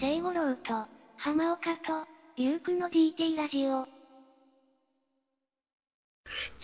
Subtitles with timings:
[0.00, 3.86] 聖五郎と、浜岡と、ゆうくの DT ラジオ。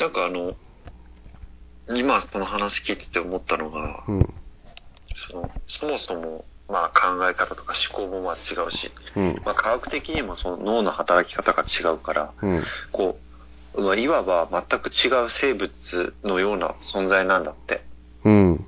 [0.01, 0.55] なんかあの、
[1.99, 4.35] 今この話聞いてて思ったのが、うん。
[5.31, 9.43] そのそもそも、まあ考え方とか思考もまあ違うし、うん。
[9.45, 12.65] まあ科学的にもその脳の働き方が違うから、うん。
[12.91, 13.19] こ
[13.75, 17.85] う、まあ、いわば全く違う生物のような存在なんだって。
[18.25, 18.67] うん。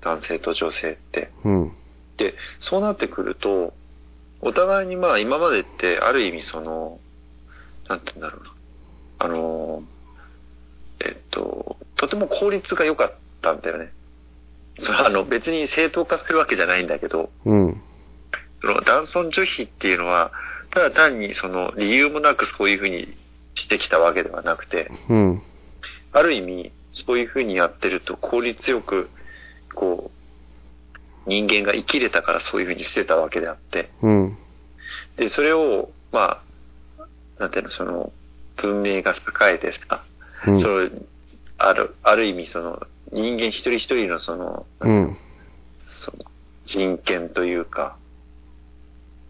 [0.00, 1.32] 男性と女性って。
[1.44, 1.72] うん。
[2.18, 3.74] で、そうなってくると、
[4.40, 7.00] お互いにまあ今までってある意味その、
[7.88, 8.52] なんて言うんだろうな。
[9.18, 9.82] あの、
[11.00, 13.92] えっと、とても効率が良かったんだよね。
[14.78, 17.82] それはあの別に正当化するわけじゃないんだけど、うん。
[18.60, 20.32] その男尊女卑っていうのは、
[20.70, 23.16] ただ単にその理由もなくそういうふうに
[23.54, 25.42] してきたわけではなくて、うん。
[26.12, 29.08] ある意味、そういうふうにやってると効率よく、
[29.74, 30.15] こう、
[31.26, 34.38] 人間が生きれたからそういうふうにしてたわけであって、うん。
[35.16, 36.42] で、それを、ま
[36.98, 37.06] あ、
[37.38, 38.12] なんていうの、その、
[38.56, 40.04] 文明が栄えてさ、
[40.46, 40.60] うん。
[40.60, 40.90] その、
[41.58, 45.16] ある、ある意味その、人間一人一人のその、うん。
[45.86, 46.24] その
[46.64, 47.96] 人権というか、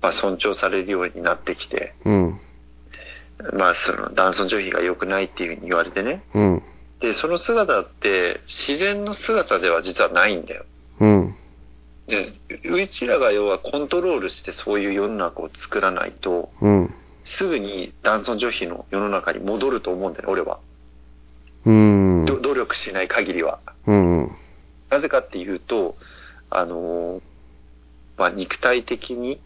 [0.02, 2.40] まあ尊重されるようになってきて、うん。
[3.52, 6.22] まあその男尊女卑が良くないっていうふうに言われてね。
[6.34, 6.62] うん。
[7.00, 10.64] で、その姿って自然の姿では実はないんだよ。
[11.00, 11.36] うん。
[12.06, 12.32] で、
[12.68, 16.94] うちらが要はコントロールしてそういう世の中を作らないと、うん。
[17.24, 20.60] すぐに男尊女卑の世の中に戻ると思うんだよ、俺は。
[21.64, 22.24] うん。
[22.26, 23.58] ど努力しない限りは。
[23.86, 24.30] うん。
[24.88, 25.96] なぜかっていうと、
[26.48, 27.22] あのー
[28.16, 29.40] まあ、肉体的に、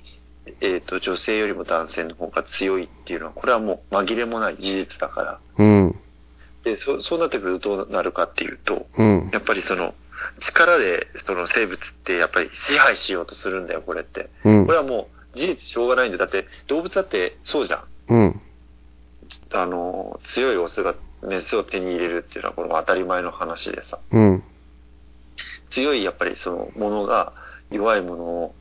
[0.60, 5.40] えっ、と、女性よりも男性の方が強いっていうのは、これはもう紛れもない事実だから。
[5.58, 5.96] うん。
[6.64, 9.30] で、そそうなってくるとどうなるかっていうと、うん。
[9.32, 9.94] やっぱりその、
[10.40, 14.28] 力で、その生物ってやっぱり支配しようとするんだよ、これって。
[14.44, 16.18] うんこれはもう事実しょうがないんだよ。
[16.18, 17.84] だって動物だってそうじゃん。
[18.08, 18.40] うん。
[19.52, 23.98] あの、強いオスがメスを手に入れるっていうのはこれも当たり前の話でさ。
[24.10, 24.42] うん。
[25.70, 27.32] 強いやっぱりそのものが
[27.70, 28.54] 弱いものを、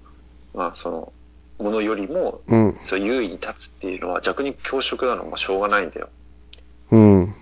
[0.53, 1.13] まあその、
[1.57, 2.79] ものよりも、うん。
[2.85, 6.09] そう優位に立つっていうのは弱肉強食なのもしょうがないんだよ。
[6.91, 7.35] うん。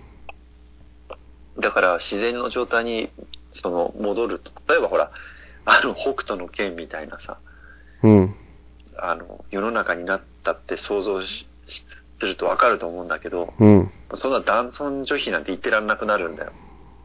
[1.59, 3.09] だから自然の状態に
[3.57, 5.11] その戻ると、例えばほら、
[5.65, 7.37] あの北斗の剣みたいなさ、
[8.03, 8.35] うん。
[8.97, 11.83] あの、世の中になったって想像しし
[12.19, 13.91] するとわかると思うんだけど、うん。
[14.15, 16.51] そんな男尊女卑なんて言ってらんなくなるんだよ。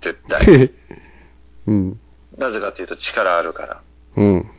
[0.03, 0.47] 絶対。
[1.67, 2.01] うん。
[2.39, 3.81] なぜかというと力あるから。
[4.17, 4.51] うん。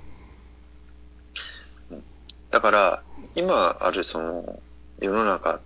[2.51, 3.03] だから、
[3.35, 4.59] 今あるその、
[4.99, 5.59] 世の中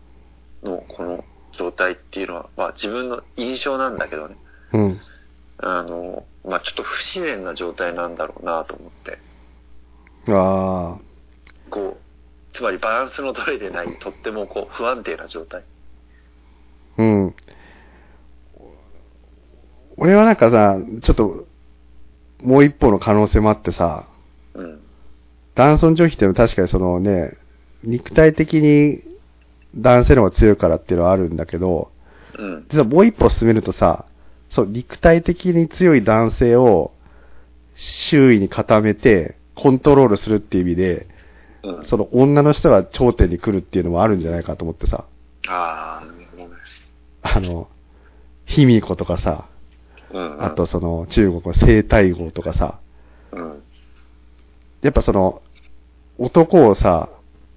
[0.64, 1.24] のこの
[1.58, 4.38] 状態っていうのは、まあ自分の印象なんだけどね。
[4.74, 5.02] うん。
[5.60, 9.20] あの、まあちょっと不自然な状態なんだろうなと思って。
[10.30, 10.98] あ
[11.70, 15.62] こう、つまりバランスの取れてない、とってもこう不安定な状態。
[16.98, 17.02] あ。
[17.02, 17.36] うん。
[19.98, 21.48] 俺はなんかさ、ちょっと、
[22.44, 24.08] もう一方の可能性もあってさ、
[24.54, 24.80] うん。
[25.56, 27.34] 男尊女卑っていうのは確かにそのね、
[27.84, 29.02] 肉体的に
[29.76, 31.92] 男性の方が強いからっていうのはあるんだけど、
[32.38, 32.68] うん。
[32.70, 34.06] 実はもう一歩進めるとさ、
[34.50, 36.92] そう、肉体的に強い男性を
[37.76, 41.08] 周囲に固めてコントロールするっていう意味で、
[41.64, 41.86] うん。
[41.86, 45.06] その女の人が頂点に来るっていうのもあるんじゃないかと思ってさ、
[45.48, 46.56] ああ、なるほどね。
[47.22, 47.68] あの、
[48.46, 49.48] 卑弥呼とかさ、
[50.12, 50.46] うん、うん。
[50.46, 52.80] あと、その中国の生体号とかさ、
[53.32, 53.64] うん。
[54.82, 55.42] やっぱその、
[56.18, 57.10] 男をさ、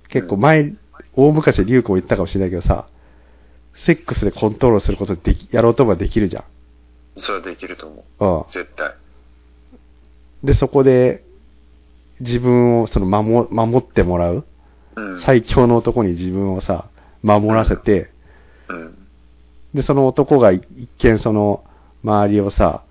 [0.08, 0.74] 結構前、
[1.14, 2.86] 大昔で龍子も言ったかもしれないけどさ、
[3.76, 6.44] セックスでコントロールすることできやろうと思えばできるじゃん。
[7.16, 8.25] それはできると思う。
[8.25, 8.44] うん。
[8.50, 8.94] 絶対。
[10.44, 11.25] で、そこで、
[12.21, 14.44] 自分をその守守ってもらう、
[14.97, 15.21] うん。
[15.22, 16.88] 最強の男に自分をさ、
[17.22, 18.10] 守らせて、
[18.69, 19.06] うん。
[19.75, 20.66] で、その男が一
[20.98, 21.65] 見その
[22.04, 22.82] 周りをさ、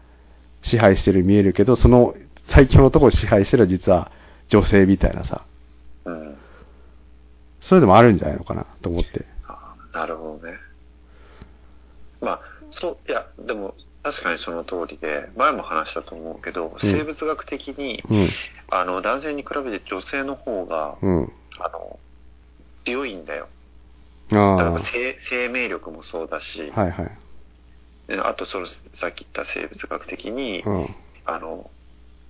[0.62, 2.16] 支配してる見えるけど、その
[2.48, 4.12] 最強の男を支配してるのは実は
[4.50, 5.46] 女性みたいなさ、
[6.06, 6.38] うん。
[7.62, 8.66] そういうのもあるんじゃないのかな？
[8.82, 9.26] と思って。
[9.48, 10.58] あーなるほどね。
[12.22, 18.30] まあ、そう、いや、でも、確かにその通りで、前も話したと思うけど、うん生物学的に、うん。
[18.72, 21.34] あの、男性に比べて女性の方が、うん。
[21.60, 22.00] あの、
[22.86, 23.50] 強いんだよ。
[24.32, 26.94] あ生生命力もそうだしい、はい。
[28.08, 30.96] であとその、さっき言った生物学的に、うん。
[31.26, 31.70] あの、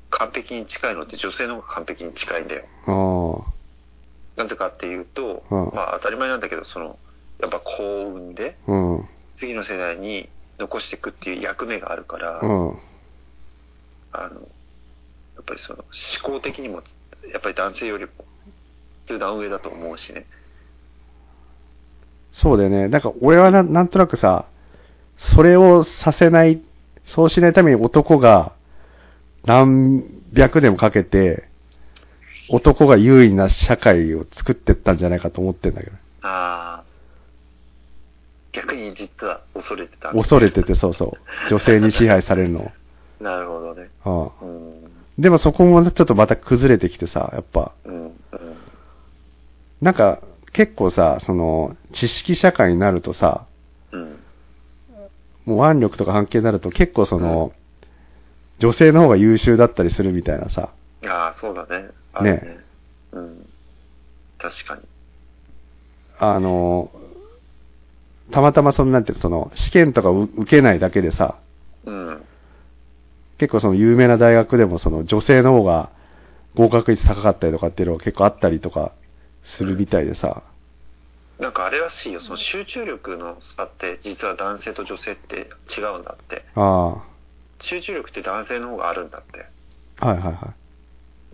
[0.09, 2.63] 完璧に近いのって女性の方が完璧に近いんだよ。
[2.87, 4.41] ああ。
[4.41, 6.97] なぜかっていうと、うんまあ当たり前なんだけど、その、
[7.39, 9.09] やっぱ幸運で、うん。
[9.39, 12.77] 次の世代に残していくっていう役目があるから、うん。
[14.11, 15.79] あの、やっぱりその
[16.23, 16.83] 思考的にも、
[17.31, 18.11] やっぱり男性よりも
[19.07, 20.25] 級段上だと思うしね。
[22.31, 22.87] そうだよね。
[22.89, 24.45] なんか俺はななんとなくさ、
[25.17, 26.61] それをさせない、
[27.05, 28.53] そうしないために男が
[29.45, 30.03] 何
[30.33, 31.47] 百年もかけて、
[32.49, 35.95] 男が優位な社会を作ってったんじゃないかと思ってんだけど。
[36.21, 36.78] ああ。
[38.51, 40.09] 逆に実は恐れてた。
[40.11, 41.49] 恐れてて、そうそう。
[41.49, 42.71] 女性に支配されるの
[43.21, 43.89] なるほどね。
[44.05, 44.31] を。
[44.41, 44.85] ううん。
[44.85, 44.91] ん。
[45.17, 47.93] でもそこもちょっとまた崩れてきてさ、やっぱ、うん。
[48.05, 48.13] うん。
[49.81, 50.19] なんか
[50.53, 53.45] 結構さ、その、知識社会になるとさ、
[53.91, 54.19] うん。
[55.45, 57.53] もう腕力とか関係になると結構その、
[58.59, 60.69] 女性の方が優秀だったりするみたいなさ、
[61.07, 61.89] ああ、そうだね。
[62.21, 62.31] ね。
[62.33, 62.59] ね
[63.13, 63.49] うん。
[64.37, 64.81] 確かに。
[66.19, 66.91] あの、
[68.31, 71.35] たまたまそのなんていうのその、試験とかう受けないだけでさ、
[71.85, 72.23] うん。
[73.37, 75.89] 結構その有名な大学でもその女性の方が
[76.55, 78.91] 合格率高かったりとかっていうのが結構あったりとか
[79.43, 80.43] するみたいでさ、
[81.39, 82.19] なんかあれらしいよ。
[82.19, 86.45] その集中力の差って実は男性と女性って違うんだって。
[86.55, 86.97] あ
[87.61, 89.45] 集中力って男性の方があるんだって。
[90.01, 90.53] あ、はいはいは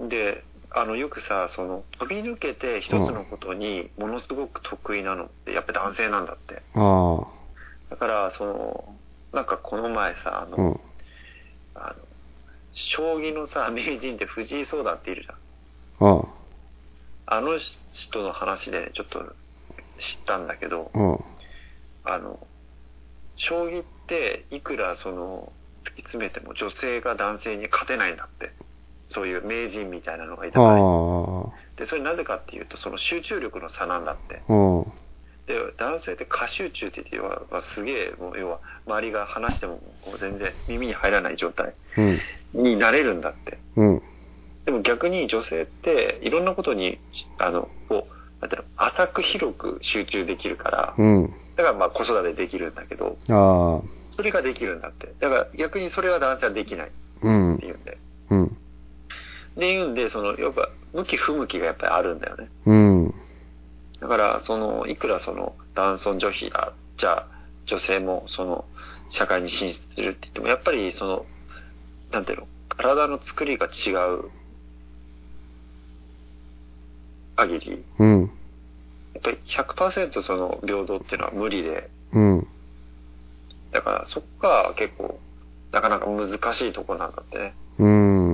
[0.05, 0.09] い。
[0.09, 0.43] で、
[0.77, 6.61] あの、よくさ、その、飛び抜けて一つのことにものすごく得意なのって、やっぱ男性なんだって。
[6.75, 7.23] あ
[7.89, 8.95] だから、その、
[9.31, 10.81] なんかこの前さ、ああ、うの、ん。
[11.75, 12.05] あの、
[12.73, 16.09] 将棋のさ、 名人って藤井聡太っているじゃん。
[16.09, 16.27] うん。
[17.27, 19.19] あの人の話でちょっと
[19.97, 21.23] 知ったんだけど、うん。
[22.03, 22.45] あの、
[23.37, 25.53] 将棋っていくらその、
[25.85, 28.51] 突き詰めても女性が男性に勝てないんだって。
[29.07, 34.41] そういう名人みたいなのがいたあから、あ、で、それなぜかっていうと、その集中力の差なんだって。
[34.47, 34.83] うん。
[35.47, 39.79] で、男性って過集中って言って、要は、まあすげえ、もう要は、周りが話しても、
[40.19, 42.19] 全然耳に入らない状態うん。
[42.53, 43.59] になれるんだって。
[43.75, 44.01] うん。
[44.65, 46.99] でも逆に女性って、いろんなことに、
[47.37, 51.33] あの、こう、なんていうの、浅く広く集中できるから、うん。
[51.55, 53.17] だからまあ子育てできるんだけど、
[54.11, 55.13] それができるんだって。
[55.19, 56.91] だから逆にそれは男性はできないっ
[57.21, 57.65] うんて。
[57.65, 57.97] いうんで。
[58.31, 58.57] うん。
[59.57, 62.49] で言うんで、その、やっぱ、向き不向きがやっぱりあるんだよね。
[62.65, 63.13] うん。
[63.99, 67.27] だから、その、いくらその、男尊女卑だ、じゃあ、
[67.65, 68.65] 女性もその、
[69.09, 71.25] 社会に進出するって言っても、やっぱりその、
[72.11, 74.29] なんていうの、体の作りが違う
[77.35, 78.31] 限り、うん。
[79.13, 82.47] やっぱり100%その平等っていうのは無理で、うん。
[83.71, 85.19] だからそこが結構、
[85.71, 87.53] なかなか難しいところなんだってね。
[87.79, 88.24] うん。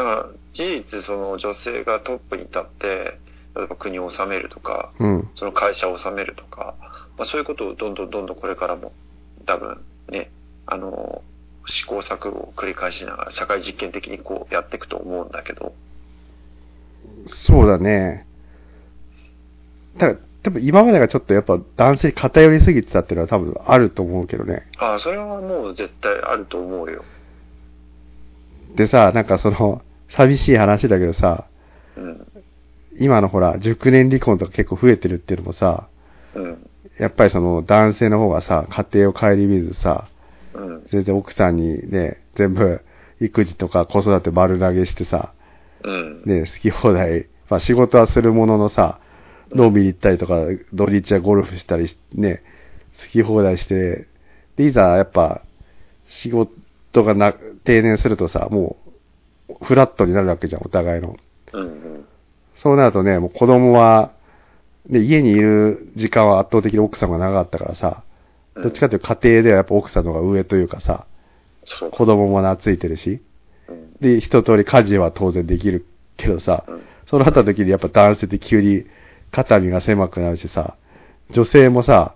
[0.00, 3.18] だから、事実その女性がトップに立って、
[3.54, 5.30] 例えば国を治めるとか、うん。
[5.34, 6.74] その会社を治めるとか、
[7.18, 8.92] まあ、そういうことをどんどんどんどんこれからも
[9.44, 10.30] 多分ね、
[10.64, 11.22] あの、
[11.66, 15.74] 試行錯誤を繰り返しながら社会実験的にこうやっていくと思うんだけど、
[17.46, 18.26] そうだね。
[19.98, 24.66] ただ、多分今までがちょっとやっぱ男性に偏りすぎてたっていうのは多分あると思うけどね。
[24.78, 27.04] ああ、それはもう絶対あると思うよ。
[28.74, 31.46] でさ、なんかその、寂しい話だけどさ、
[31.96, 32.26] うん。
[32.98, 35.88] 今のほら、熟年離婚とか結構増えてるっていうのもさ、
[36.34, 36.70] うん。
[36.98, 40.08] やっぱりその男性の方がさ、家庭を顧みずさ、
[40.54, 40.86] うん。
[40.90, 42.80] 全然奥さんにね、全部
[43.20, 45.32] 育児とか子育て丸投げしてさ、
[45.82, 46.22] うん。
[46.24, 49.00] ね、好き放題、まあ仕事はするもののさ、
[49.56, 50.34] 飲みに行ったりとか、
[50.72, 52.42] 土日はゴルフしたりしね、
[53.00, 54.06] 好き放題して、
[54.56, 55.42] で、いざやっぱ、
[56.06, 58.89] 仕事がな、定年するとさ、もう、
[59.62, 61.16] フラットになるわけじゃん、お互いの。
[61.52, 61.62] うん。
[61.62, 62.04] うん。
[62.56, 64.12] そうなるとね、もう子供は、
[64.88, 68.02] ね、家にいる時間は圧倒的に奥さんが長かったからさ、
[68.56, 71.06] どっちかというと家庭ではやっぱ奥さんの方が上というかさ、
[71.64, 71.90] そう。
[71.90, 73.22] 子供も懐いてるし、
[73.68, 73.92] うん。
[74.00, 76.82] で、一通り家事は当然できるけどさ、うん。
[77.08, 78.84] そうなった時にやっぱ男性って急に
[79.32, 80.76] 肩身が狭くなるしさ、
[81.30, 82.14] 女性もさ、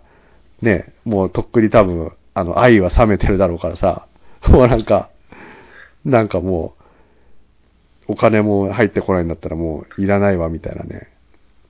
[0.62, 4.06] ね、もうとっくに多分、あの、愛は冷めてるだろうからさ、
[4.48, 5.10] もうなんか、
[6.04, 6.73] なんかもう、
[8.08, 11.08] お金も入ってこないんだったらもういらないわみたいなね。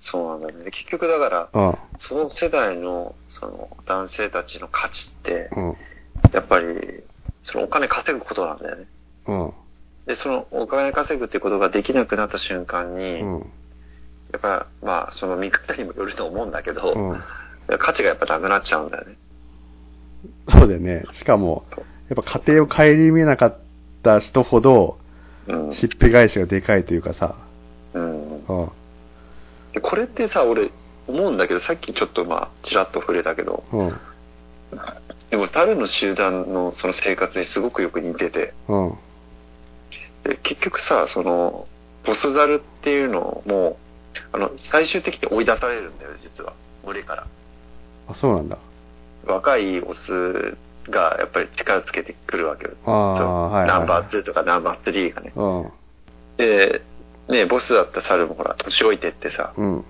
[0.01, 0.71] そうなんだよね。
[0.71, 5.77] 結局だから、うん、その世代の、その男性たちの価値って、うん、
[6.33, 7.03] やっぱり、
[7.43, 8.85] そのお金稼ぐことなんだよね。
[9.27, 9.53] うん、
[10.07, 13.39] で、そのお金稼ぐっていうことができなくなった瞬間に、うん、
[14.33, 17.23] やっぱ、まあ、その見方にもよると思うんだけど、うん。
[17.79, 19.17] 価値がやっぱなくなっちゃうんだよね。
[20.51, 21.05] そうだよね。
[21.13, 21.65] しかも、
[22.11, 23.57] やっぱ家庭を顧みなかっ
[24.03, 24.99] た人ほど、
[25.49, 25.75] うん。
[25.75, 27.35] しっぺ返しがでかいというかさ、
[27.95, 28.45] うん。
[28.47, 28.71] うん、
[29.73, 30.71] でこれってさ、俺、
[31.07, 34.01] 思うんだけど、さっきちょっとまあ、ちらっと触れたけど、うん、
[35.31, 38.91] でも、猿の集団のその生活にすごくよく似てて、うん、
[40.25, 41.67] で結局さ、その、
[42.05, 43.79] ボスザルっていうのも、
[44.33, 46.53] あの、最終的に追い出されるんだよ、実は。
[46.85, 47.27] 群れから。
[48.09, 48.59] あ、そうなんだ。
[49.27, 50.57] 若いオス
[50.91, 52.73] がやっぱり力つけてくるわけよ。
[52.87, 55.33] ナンバー2とかナンバー3がね。
[55.35, 55.73] うん。
[56.37, 56.83] で、
[57.29, 59.85] ね、ボスだった猿もほら、年老いてってさ、うん。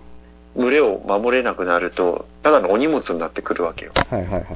[0.56, 3.92] 群れを守れなくなると、ただのお荷物になってくるわけよ。
[3.94, 4.48] はいはいはいはい。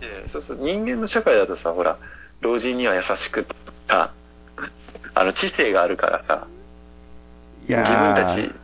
[0.00, 1.98] で、そうすると人間の社会だとさ、ほら、
[2.40, 3.46] 老人には優しく
[3.88, 4.12] さ、
[5.14, 6.46] あの、知性があるからさ、
[7.68, 8.54] 自分たーち、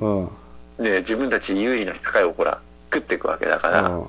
[0.00, 0.30] うん。
[0.78, 2.60] ね、自分たち有利な社会をほら、
[2.92, 4.08] 食っていくわけだから、うん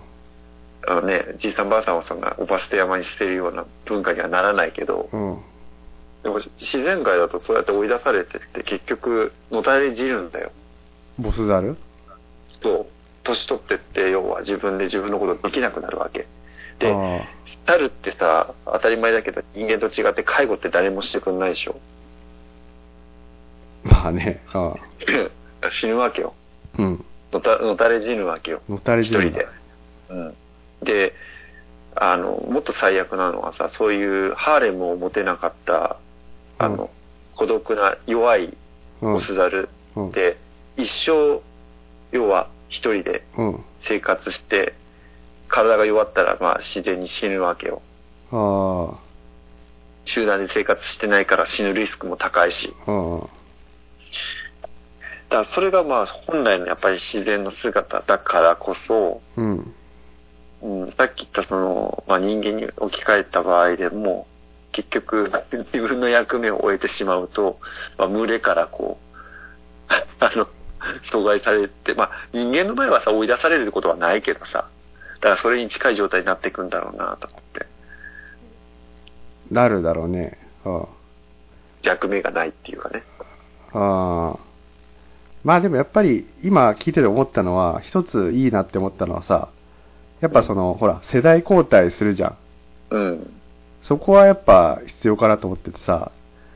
[0.89, 5.37] あのね、じいさんばあさんをそんなおば捨て山に捨てるような文化にはならないけど、うん。
[6.23, 10.51] でも自然界だとそうやって追い出されてって結局、のたれ死ぬんだよ。
[11.19, 11.75] ボスザル
[12.63, 12.85] そう。
[13.23, 16.25] 年取ってって、要は自分で自分のことできなくなるわけ。
[16.79, 17.27] で、あ
[17.65, 21.75] 猿ってさ、当たり前だけど人間と違って介護って誰もしてくんないでしょ。
[23.83, 24.41] ーまあね。
[24.53, 24.73] あ
[25.69, 26.33] 死ぬわけよ。
[26.77, 27.05] ーうん。
[27.33, 28.61] のたのたれ死ぬわけよ。
[28.69, 29.47] のたれ一人で。
[30.09, 30.33] うん。
[30.81, 31.13] で、
[31.95, 35.97] あの、もっと最悪なのはさ、そういうハーレムを持てなかった、
[36.57, 36.89] あの、うん
[37.37, 38.57] 孤独な弱い
[39.03, 40.11] うんオスザルうん。
[40.11, 40.37] で、
[40.75, 41.39] 一生、
[42.11, 43.63] 要は一人でうん。
[43.83, 44.73] 生活して、
[45.47, 47.81] 体が弱ったらまあ自然に死ぬわけよ。
[48.31, 48.97] あ
[50.05, 52.73] 集団で生活してないから死ぬリスクも高いし。
[52.87, 52.91] あ。
[52.91, 53.19] うん。
[53.21, 53.29] だか
[55.29, 59.73] らそれがまあ本来のやっぱり自然の姿だからこそ、うん。
[60.61, 64.27] うん、さっき言ったその、まあ、人間に置き換えた場合でも、
[64.71, 65.31] 結局
[65.73, 67.59] 自分の役目を終えてしまうと、
[67.97, 68.99] まあ、群れからこ
[69.89, 70.47] う、 あの、
[71.11, 74.69] 阻害されて、まあ人間の場合はさ追い出されることはないけどさ、
[75.21, 77.65] だからそれに近い状態になっていくんだろうなと思って、
[79.51, 80.37] なるだろうね。
[80.65, 80.85] あ
[81.83, 83.03] 役目がないっていうかね。
[83.73, 83.79] あ。
[83.79, 84.39] ああ。
[85.43, 89.49] まあでもやっぱり今聞いてて思ったのは、一ついいなって思ったのはさ、
[90.21, 92.37] やっぱその、ほら、世代交代するじゃん。
[92.91, 93.33] うん。
[93.83, 96.11] そこはやっぱ必要かなと思っててさ、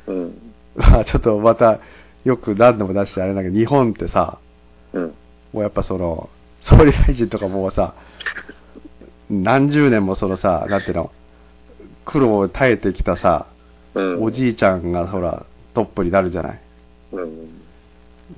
[0.08, 0.54] うん。
[0.76, 1.80] ま あちょっとまた
[2.24, 4.38] よく何度も出してあれだけど、日本ってさ、
[4.94, 5.14] うん。
[5.54, 6.30] もうやっぱその、
[6.62, 7.94] 総理大臣とかもうさ、
[9.30, 11.12] 何十年もそのさ、なんていうの、
[12.06, 13.46] 苦労を耐えてきたさ、
[13.94, 14.24] うん。
[14.24, 16.60] おじいちゃんがほら、トップになるじゃない。
[17.14, 17.62] うん。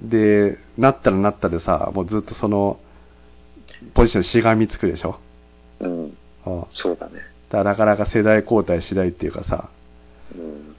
[0.10, 2.80] で、なったらなったでさ、もうずっとその、
[3.94, 5.18] ポジションしがみつくでしょ？
[5.80, 6.04] うん。
[6.06, 6.14] うん
[6.74, 7.22] そうだね。
[7.52, 9.70] らなかなか世代交代しないっていうかさ、
[10.36, 10.76] うん。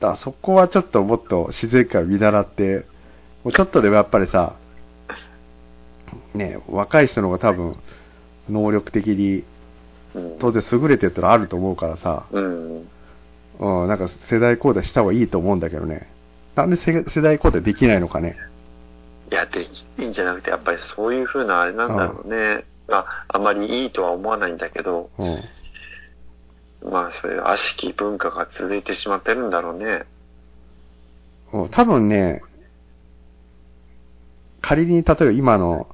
[0.00, 2.84] だからそこはちょっともっと自然界を見習って、
[3.44, 4.54] もうちょっとでもやっぱりさ、
[6.34, 7.76] ね、若い人の方が多分、
[8.48, 9.44] 能力的に
[10.14, 10.38] うん。
[10.38, 12.88] 当然優れてるってのはあると思うからさ、うん。
[13.60, 16.08] うん、なんか世代交代した方がいいと思うんだけどね。
[16.54, 18.36] なんで世世代交代できないのかね。
[19.32, 22.66] いや、できないんじゃなくて、やっぱりそういう風なあれなんだろうね。
[22.86, 25.42] まあ、あまりいいとは思わないんだけど、うん。
[26.90, 30.04] まあ、そういう悪しき文化が続いてしまってるんだろうね。
[31.54, 32.42] うん多分ね、
[34.60, 35.86] 仮に例えば今の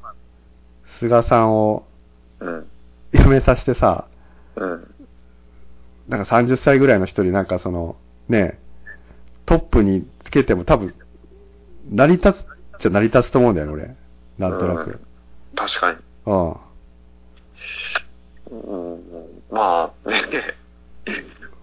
[0.99, 1.87] 菅さんを
[2.41, 2.67] うん。
[3.13, 4.09] 辞めさせてさ、
[4.57, 4.95] うん。
[6.09, 7.97] なんか30歳ぐらいの人になんかその、
[8.29, 8.59] ね、
[9.47, 10.95] トップにつけても多分、
[11.89, 13.97] 成り立つっちゃ成り立つと思うんだよね、俺。
[14.39, 15.01] なんとなく。
[15.55, 15.99] 確かに。
[16.27, 16.57] うん。
[18.51, 19.03] うん。
[19.51, 20.55] まあ、ね、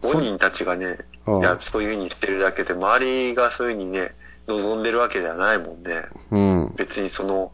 [0.01, 4.13] 本人たちがね、うんいや、そういう風にしてるだけで、周りがそういう風にね、
[4.47, 6.03] 望んでるわけではないもんね。
[6.31, 6.73] うん。
[6.77, 7.51] 別にその、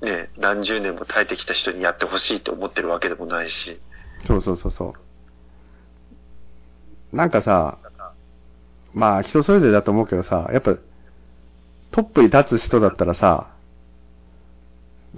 [0.00, 3.78] ね、何十年も耐えてきた人にやってほしいと思ってるわけでもないし。
[4.26, 4.94] そうそうそうそ
[7.12, 7.16] う。
[7.16, 7.78] なんかさ、
[8.94, 10.76] まあ人それぞれだと思うけどさ、やっぱ
[11.90, 13.48] トップに立つ人だったらさ、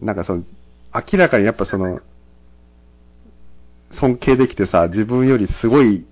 [0.00, 0.44] なんかその、
[0.94, 2.00] 明らかにやっぱその、
[3.92, 6.06] 尊敬できてさ、自分よりすごい、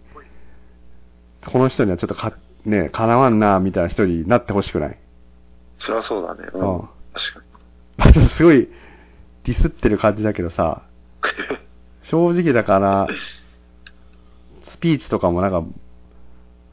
[1.47, 2.33] この人にはちょっとか、
[2.65, 4.99] ね、かなわんな、みたいな人になってほしくない？
[5.77, 6.49] そりゃそうだね。
[6.53, 6.59] う。
[6.59, 6.89] うんん。
[7.13, 7.47] 確かに。
[7.99, 8.69] まあちょっとすごい
[9.45, 10.83] ディスってる感じだけどさ、
[12.03, 13.07] 正直だから、
[14.63, 15.63] スピーチとかもなんか、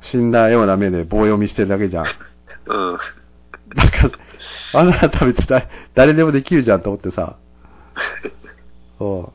[0.02, 2.06] 死んだような目で棒読みしてるだけじゃん。
[2.06, 2.10] う
[2.96, 3.00] ん。
[3.76, 4.10] なんか、
[4.74, 7.38] あんなの食べてた誰でもできるじゃんと思ってさ。
[8.98, 9.34] そ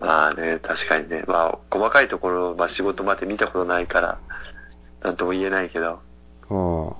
[0.00, 1.24] まあね、確かにね。
[1.26, 4.18] まあ、細かいところ、まあ仕事まで見たことないから、
[5.02, 6.00] なんとも言えないけど。
[6.50, 6.54] う。
[6.54, 6.56] う
[6.90, 6.92] ん。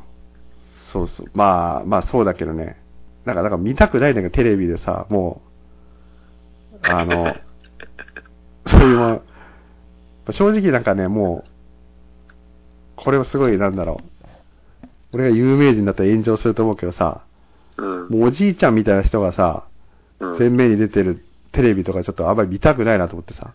[0.89, 1.27] そうそう。
[1.35, 2.81] まあ、まあそうだけどね。
[3.25, 5.43] なんか、なんか見たくないんだけど、テレビでさ、も
[6.73, 7.37] う、あの、
[8.67, 9.23] そういうもの、
[10.31, 11.51] 正直なんかね、もう、
[12.97, 14.18] これをすごい、なんだろう。
[15.13, 17.23] 俺が有名人だったら炎上すると思うけどさ、
[17.77, 18.09] うん。
[18.09, 19.65] もうおじいちゃんみたいな人がさ、
[20.21, 20.39] うん。
[20.39, 23.55] 前面に出てるテレビとかちょっとあんまり見たくないなと思ってさ。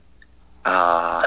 [0.63, 1.25] あ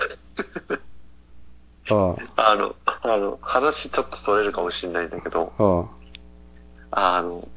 [1.89, 7.49] ああ、あ、あの、あの、話ちょっとそれるかもしれないんだけど、ああの、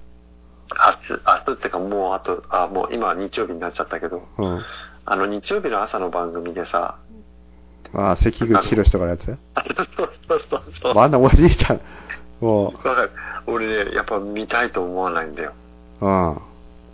[0.71, 4.61] 明日、明日ってかもうあと、あ、もう今は日曜日になっちゃったけど、あ、うん。
[5.05, 6.99] あの日曜日の朝の番組でさ、
[7.93, 9.35] ああ、関口博士とかのやつ？
[9.55, 9.63] あ
[9.97, 10.99] そうそうそうそう。
[10.99, 11.81] あんなおじいちゃん、
[12.41, 13.11] もわかる。
[13.47, 15.53] 俺ね、やっぱ見たいと思わないんだよ。
[16.01, 16.41] う、うん。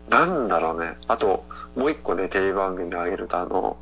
[0.10, 0.98] なんだろうね。
[1.08, 3.78] あと、もう一個ね、テレビ番組であげると、あの、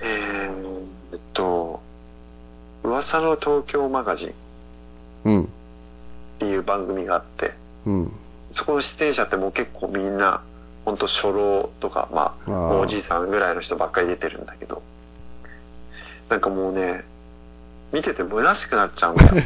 [0.00, 1.80] えーえっと、
[2.82, 4.32] 噂の東京マガジンっ
[5.24, 5.48] うん。
[6.38, 7.52] ていう番組があって、
[7.86, 8.12] うん。
[8.50, 10.42] そこの出演者ってもう結構みんな、
[10.84, 14.82] ほんと初老とか、まあ、ああおじいさんぐらいの人ばっかり出てるんだけど、
[16.28, 17.04] なんかもうね、
[17.92, 19.32] 見てて虚しくなっちゃうんだよ。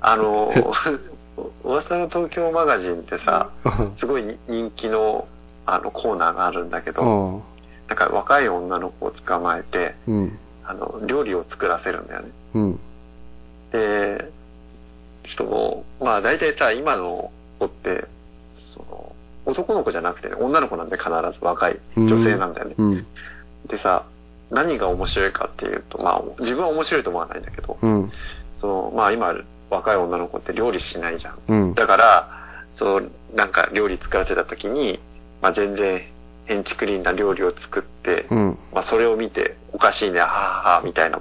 [0.00, 0.52] あの、
[1.64, 3.50] 噂の東京マガジンってさ、
[3.96, 5.26] すごい人気の
[5.66, 7.42] あのコーナーがあるんだけど、うん。
[7.88, 10.38] なんか若い女の子を捕まえて、うん。
[10.64, 12.28] あの、料理を作らせるんだよね。
[12.54, 12.80] うん。
[13.72, 14.30] で、
[15.36, 18.04] その、まあ大体さ、今の子って、
[18.58, 19.12] その、
[19.46, 22.74] 男の子じゃなくてね、女の子なんで必ず若い女性なんだよね。
[22.78, 23.06] うん。
[23.68, 24.04] でさ、
[24.50, 28.12] 何が面白いかっていうと、まあ自分は面白いと思わないんだけど、うん。
[28.60, 29.34] その、まあ今
[29.70, 31.38] 若い女の子って料理しないじゃん。
[31.48, 31.74] うん。
[31.74, 32.28] だから、
[32.76, 34.98] その、なんか料理作らせた時に、
[35.40, 36.02] まあ全然、
[36.46, 38.58] ヘンチクリーンな料理を作って、うん。
[38.72, 41.20] まあそれを見て、おかしいね、はははみたいな、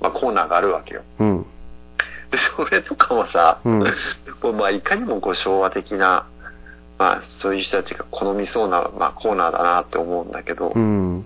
[0.00, 1.02] まあコーナーがあるわけよ。
[1.18, 1.46] うん。
[2.30, 3.84] で、それとかもさ、うん。
[4.42, 6.26] こうまあいかにもこう昭和的な、
[6.98, 11.24] まあそういう人たちが好みそうな、まあコーナーだなって思うんだけど、うん。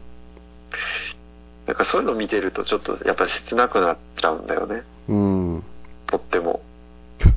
[1.67, 4.83] なんかそういうの見てるとちょっとやっぱり切なくなっちゃうんだよね。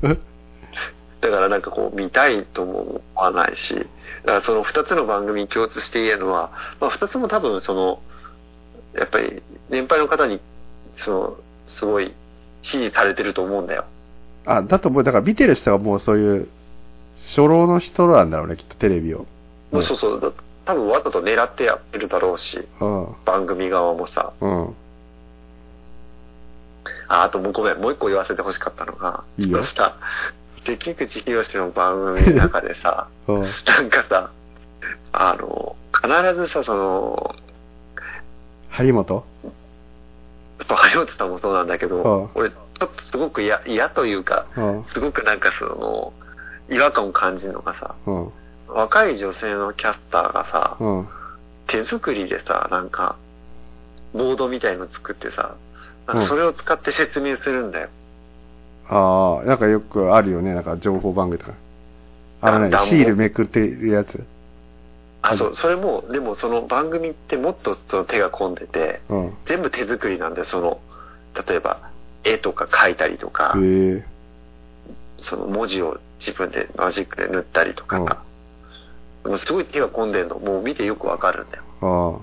[1.20, 3.86] だからなんかこう見たいとも思わないし、だか
[4.32, 8.00] らその二つの番組に共通して言えるのは、まあ二つも多分その、
[8.94, 10.40] やっぱり年配の方に、
[10.98, 11.36] その、
[11.66, 12.12] すごい
[12.62, 13.84] 支持されてると思うんだよ。
[14.46, 15.04] あ、だと思う。
[15.04, 16.48] だから見てる人はもうそういう、
[17.26, 19.26] 初老の人なんだろうね、きっとテレビを。
[19.72, 20.30] もうそうそう、だ
[20.64, 23.06] 多分わざと狙ってやってるだろうし、うん。
[23.24, 24.32] 番組側もさ。
[24.40, 24.74] うん。
[27.08, 29.96] あ、あともうごめん、もう一個言わせてほしかったのが、いいよさ、
[30.64, 33.42] 関口博の番組の中でさ、 うん。
[33.42, 34.30] なんかさ、
[35.12, 37.34] あの、必ずさ、その、
[38.70, 39.24] 張本？
[40.66, 44.84] 張本さんもそうなんだけど、うん俺、ちょっとすごく嫌、嫌というか、うん。
[44.92, 46.12] すごくなんかその、
[46.70, 48.32] 違和感を感じるのがさ、うん。
[48.68, 51.08] 若い女性のキャスターがさ、うん。
[51.66, 53.16] 手作りでさ、なんか、
[54.12, 55.54] ボードみたいの作ってさ、
[56.06, 57.88] なんうんかそれを使って説明するんだよ。
[58.88, 61.52] ああ、なんかよくあるよね、なんか情報番組とか。
[62.42, 64.22] あのねシールめくってるやつ。
[65.22, 69.34] あ、そう、それも、でもその番組ってもっとその手が込んでて、うん。
[69.46, 70.80] 全部手作りなんだよ、その、
[71.48, 71.80] 例えば、
[72.24, 73.56] 絵とか描いたりとか。
[75.18, 78.22] その文字を自分でマジックで塗ったりとかさ、
[79.24, 82.22] もうすごい手が込んでんの、もう見てよくわかるんだよ。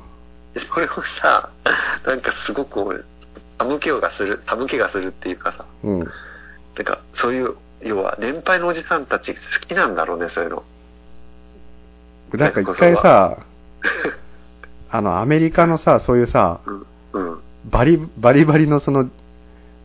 [0.73, 0.89] それを
[1.21, 1.49] さ、
[2.05, 2.99] なんかすごく俺、
[3.61, 5.65] 寒気がする、寒気がするっていうかさ、あ。
[5.83, 5.99] うん。
[5.99, 6.07] なん
[6.85, 10.63] かそういう、要は年配のおじさんたち好きなんだろうね、そういうの。
[12.33, 13.37] なんか一回さ、
[14.89, 16.59] あの、アメリカのさ、そういうさ、
[17.13, 19.09] うん、バリ、バリバリのその、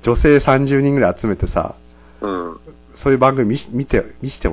[0.03, 1.75] 女性30人ぐらい集めてさ、
[2.21, 2.61] うん。
[2.95, 4.51] そういう番組見し見て、見して、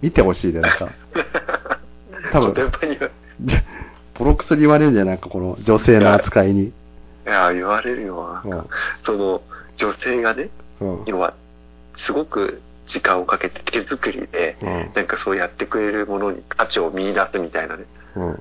[0.00, 0.88] 見てほしいで、なんか。
[2.32, 2.54] 多分
[4.18, 6.72] ボロクソに言われるんじゃないか、この女性の扱いに。
[7.26, 8.56] いや、言われるよな。
[8.56, 8.66] うん。
[9.04, 9.42] その、
[9.76, 11.04] 女性がね、うん。
[11.06, 11.34] 要は、
[12.06, 14.92] すごく時間をかけて手作りで、うん。
[14.94, 17.84] なんかそうやってくれるものに価値を見出すみたいなね。
[18.16, 18.32] うん。
[18.32, 18.34] い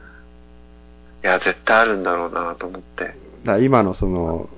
[1.22, 3.16] や、絶対あるんだろうなと思って。
[3.46, 4.50] だ今のその、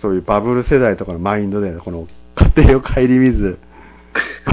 [0.00, 2.08] そういうバブル世代とかのマインドで、この
[2.56, 3.58] 家庭を顧みず、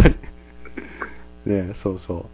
[1.46, 2.30] ねそうそ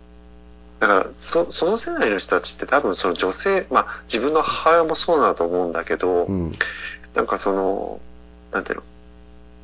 [0.80, 6.32] だから、そ、その世代の人たちって多分その女性、まあ自分の母親もそうだと思うんだけど、う。
[6.32, 6.54] うん。
[7.14, 8.00] なんかその、
[8.52, 8.84] なんていうの、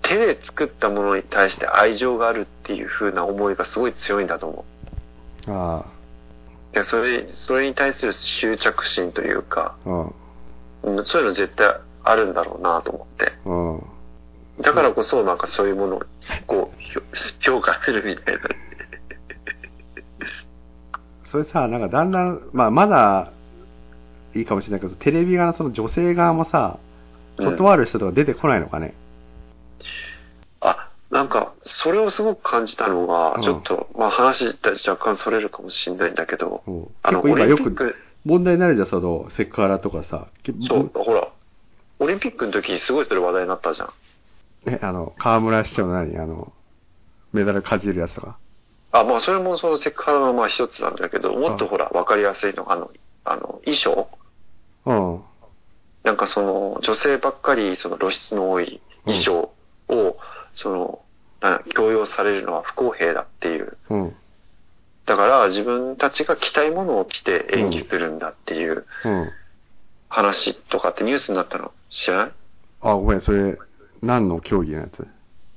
[0.03, 4.65] 手で作ったものに対して愛情があるっていう風な思いがすごい強いんだと思
[5.47, 5.51] う。
[5.51, 5.85] あ
[6.73, 9.89] いや、それ、それに対する執着心というか、あ。
[9.89, 10.13] うん。
[10.83, 13.33] うんそういうの絶対あるんだろうなと思って。
[13.45, 14.63] うん。
[14.63, 16.01] だからこそ、なんかそういうものを、
[16.47, 18.41] こう、評価するみたいな。
[21.31, 23.31] それさ、なんかだんだん、まあまだ
[24.35, 26.91] いいかもしれないけど、テレビ側のその女性側もさ、うん
[27.37, 28.93] 断る人とか出てこないのかね？
[30.59, 40.27] あ、なんか、それをすごく感じたのが、うんちょっと、まあ話若干それるかもしれないんだけど、うんあの、今よく問題になるじゃん、その、セクハラとかさ。
[40.43, 41.29] けそう、ほら、
[41.99, 43.89] オリンピックの時にすごいそれ話題になったじゃん。
[44.67, 46.15] え、あの、河村市長の何？
[46.19, 46.51] あの、
[47.33, 48.37] メダルかじるやつとか。
[48.91, 52.91] あ、まあそれもそのセクハラのまあ一つなんだけど、もっとほら、わかりやすいのが、あの、
[53.23, 54.09] あの、衣装
[54.85, 55.21] うん。
[56.03, 59.51] なんかその、女性ばっかりその露出の多い衣装
[59.89, 60.17] を、
[60.53, 60.99] その、
[61.39, 63.77] な強要されるのは不公平だっていう。
[63.89, 64.15] うん。
[65.05, 69.31] だから自分たちが着たいものを着て演技するんだっていううん。
[70.09, 72.31] 話とかってニュースになったの知らない？
[72.81, 73.57] あ、ごめん、それ、
[74.01, 75.07] 何の競技のやつ？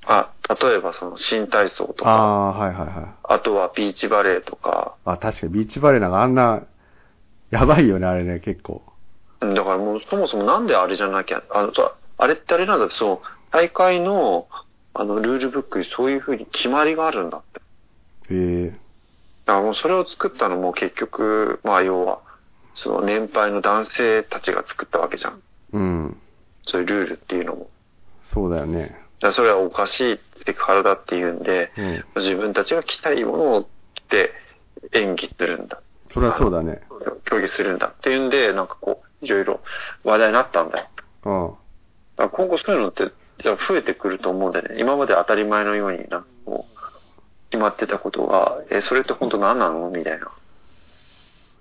[0.06, 3.14] あ、例えばその新体操とあか、あー、はいはいはい。
[3.24, 6.62] あとはビーチバレーとか、あ、確かにビーチバレーなんかあんな、
[7.50, 8.82] やばいよね、あれね、結構。
[9.40, 11.70] うんだからもうそもそもなんであれじゃなきゃ、あ
[12.16, 14.48] あれってあれなんだって、そう、大会の、
[14.94, 17.60] あの、ルールブックにそういう風に決まりがあるんだって。
[18.34, 18.70] へえ
[19.46, 22.20] だからもうそれを作ったのも結局、まあ要は、
[22.74, 25.42] その年配の男性たちが作ったわけじゃん。
[25.72, 26.16] うん。
[26.64, 27.68] そういうルールっていうのも。
[28.32, 29.03] そうだよね。
[29.24, 31.72] だそれはおかしいセクハラだっていうんで、
[32.14, 32.22] うん。
[32.22, 34.32] 自分たちが着たいものを着て
[34.92, 35.80] 演技するんだ。
[36.12, 36.82] それはそうだね。
[37.24, 39.60] 競技するんだっていうんで、なんかこう、いろいろ
[40.04, 40.86] 話題になったんだよ。
[41.24, 41.54] うん。
[42.16, 43.10] だ今後そういうのって、
[43.42, 44.76] じゃあ増えてくると思うんだよね。
[44.78, 46.78] 今まで当たり前のようにな、こう、
[47.50, 49.90] 決まってたことが、え、それって本当何なの？
[49.90, 50.30] みたいな。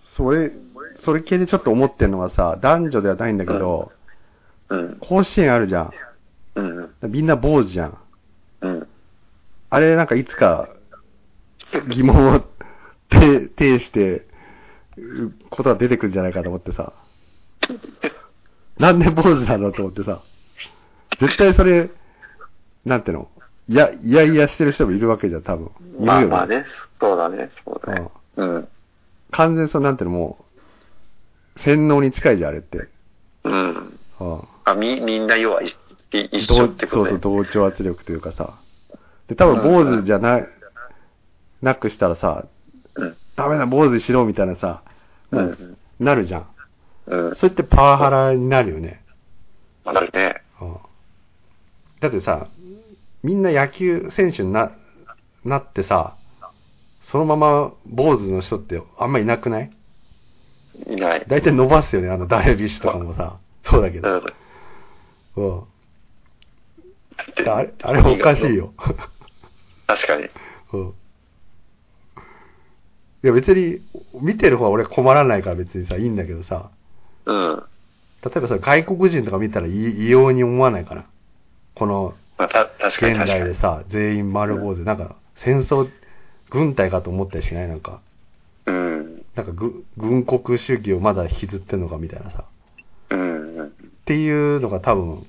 [0.06, 0.52] それ、
[0.98, 3.92] それ系でちょっと思ってんのがさ、男女ではないんだけど、
[4.70, 4.98] うん。
[5.00, 5.92] 甲子園あるじゃん。
[6.56, 6.90] うん。
[7.04, 7.98] みんな坊主じゃん。
[8.62, 8.88] うん。
[9.70, 10.70] あれなんかいつか
[11.90, 12.42] 疑問を
[13.10, 14.28] 呈 呈して、
[14.98, 16.94] うことが出てくるんじゃないかと思ってさ。
[18.78, 20.22] なんで坊主なんだと思ってさ。
[21.20, 21.90] 絶対それ、
[22.86, 23.30] なんていうの？
[23.68, 25.72] いや、いやいやしてる人もいるわけじゃん、多分。
[26.00, 26.66] まあまあね。
[27.00, 27.50] そうだね。
[27.64, 28.10] そうだね。
[28.38, 28.68] うん。
[29.32, 30.18] 完全にそうなんていうの？
[30.18, 30.46] も
[31.56, 32.90] う、洗脳に近いじゃん、あれって。
[33.44, 34.00] うん。
[34.20, 35.70] うんあ、み、みんな要はいい
[36.20, 37.04] 一緒ってことね。
[37.04, 38.60] そうそう、同調圧力というかさ。
[39.28, 40.42] で、多分坊主じゃな、
[41.62, 42.46] なくしたらさ、
[42.96, 43.18] うん。
[43.36, 44.84] ダメだ、坊主にしろみたいなさ、
[45.32, 45.42] う。
[45.42, 46.48] んなるじゃん。
[47.08, 47.36] うん。
[47.36, 49.04] それってパワハラになるよね。
[49.84, 50.42] まあ、なるね。
[50.62, 50.78] うん
[52.00, 52.50] だってさ、
[53.24, 54.74] みんな野球選手にな、
[55.46, 56.18] なってさ、
[57.10, 59.72] そのまま坊主の人ってあんまいなくない？
[60.88, 61.26] いない。
[61.30, 63.38] 大体伸ばすよね、あのダルビッシュとかもさ。
[63.64, 64.22] そうだけど。
[65.38, 65.64] うん。
[67.38, 67.50] うん。
[67.50, 68.56] あれ、あれおかしい。
[68.56, 68.74] よ。
[69.88, 70.30] 確かに。
[70.74, 70.94] うん。
[73.24, 73.82] いや別に、
[74.22, 76.70] 見てる方は俺困らないから別にさ、いいんだけどさ、
[77.26, 77.64] うん。
[78.24, 81.06] 例えばさ、外国人とか見たら異異様に思わないかな。
[81.76, 83.28] この、まあ、た、確かに現。
[83.28, 85.90] 代でさ、全員丸坊主、なんか、戦争、
[86.50, 87.68] 軍隊かと思ったりしない？
[87.68, 88.02] なんか、
[88.66, 89.26] うん。
[89.36, 92.44] なんかぐ、軍国主義をまだ引きずってんのかみたいなさ。
[93.10, 93.58] うん。
[93.58, 95.26] うんっていうのが多分、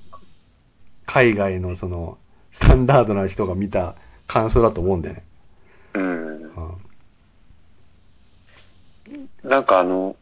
[1.05, 2.17] 海外のその、
[2.53, 3.95] スタンダードな人が見た
[4.27, 5.23] 感想だと思うんだよね。
[5.93, 6.27] うん。
[6.27, 6.43] う
[9.11, 9.29] ん。
[9.43, 10.15] なんかあの、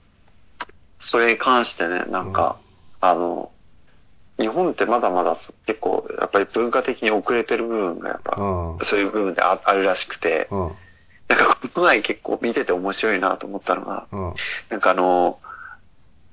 [0.99, 2.57] それに関してね、なんか、
[3.01, 3.51] あの、
[4.39, 8.85] 日本ってまだまだ結構、やっぱり文化的に遅れてる部分がやっぱ、うん。
[8.85, 10.71] そういう部分でああるらしくて、うん。
[11.27, 14.33] なんかこの前結構見てて面白いなと思ったのが、うん。
[14.69, 15.39] なんかあの、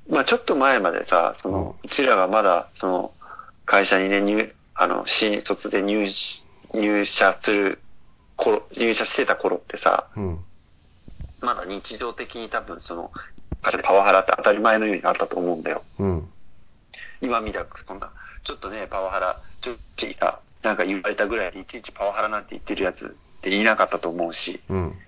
[0.09, 3.13] まあちょっと前までさ、その、うちらがまだ、その、
[3.71, 7.81] 会社にね、入、あの、新卒で入し、入社する
[8.37, 10.45] 頃、入社してた頃ってさ、うん。
[11.41, 13.13] まだ日常的に多分その、
[13.63, 15.85] 会社でパワハラって当たり前のようにあったと思うんだよ。
[16.01, 16.29] うん。
[17.21, 18.11] 今みたく、そんな、
[18.43, 23.09] ちょっとね、パワハラ、ちょっとさ、なんか言われたぐらいでいちいちパワハラなんて言ってるやつっ
[23.43, 24.99] ていなかったと思うし、うん。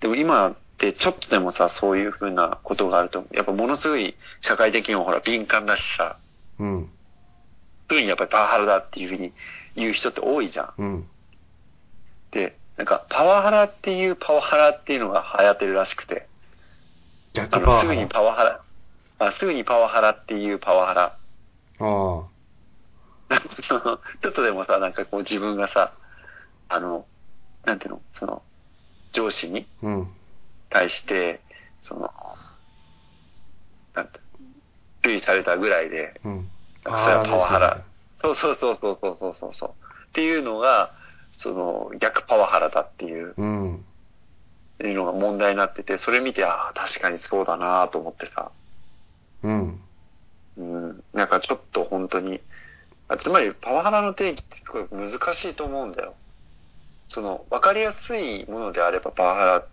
[0.00, 6.18] でも今ってちょっとでもさ、そういう風なことがあると、やっぱものすごい社会的にもほら敏感だしさ、
[6.58, 6.90] うん。
[7.90, 9.32] すぐにやっぱりパワハラだっていう風に
[9.74, 10.72] 言う人って多いじゃん。
[10.78, 11.08] うん。
[12.30, 16.28] で、なんかパワハラっていうパワハラっていうのが流行ってるらしくて、
[17.34, 18.60] 逆あの、すぐにパワハラ。
[19.18, 21.02] あすぐにパワハラっていうパワハラ。
[21.02, 21.10] あ
[21.80, 21.86] あ。
[23.62, 25.92] その、ちょっとでもさ、なんかこう自分がさ、
[26.68, 27.06] あの、
[27.64, 28.42] なんていうの、その、
[29.12, 30.08] 上司にうん。
[30.68, 31.40] 対して、
[31.82, 32.08] その、
[33.96, 34.20] なんて、
[35.02, 36.50] 注意されたぐらいで、うん。
[36.84, 37.82] それはパワハラ。
[38.22, 39.70] そうそうそうそうそうそうそう。
[39.70, 40.92] っていうのが、
[41.38, 43.78] その逆パワハラだっていう、うん、っ
[44.78, 48.50] ていうのが問題になってて、それ見て、ああ、確かにそうだなと思ってさ。
[49.42, 49.80] うん。
[50.56, 51.04] うん。
[51.12, 52.40] なんかちょっと本当に、
[53.22, 56.14] つまりパワハラの定義ってすごい難しいと思うんだよ。
[57.08, 59.64] その、わかりやすいものであればパワハラ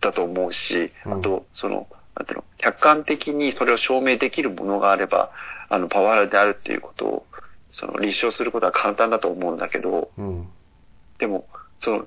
[0.00, 1.86] だと思うし、あと、その、
[2.16, 5.30] なんていうの、客観的にそれを証明できるものがあれば、
[5.68, 7.26] あの、パワハラであるっていうことを、
[7.70, 10.48] その、立証することは簡単だと思うんだけど、うん。
[11.18, 11.46] でも、
[11.78, 12.06] その、